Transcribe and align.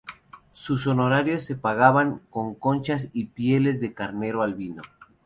Sus 0.53 0.87
honorarios 0.87 1.45
se 1.45 1.55
pagaban 1.55 2.23
con 2.31 2.55
conchas 2.55 3.09
y 3.13 3.25
pieles 3.25 3.79
de 3.81 3.93
carnero 3.93 4.41
albino. 4.41 4.81